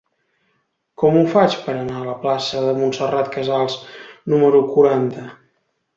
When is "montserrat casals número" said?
2.79-4.63